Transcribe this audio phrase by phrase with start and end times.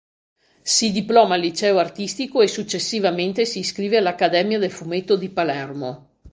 [0.63, 6.09] Si diploma al liceo artistico e successivamente si iscrive all'accademia del fumetto di Palermo.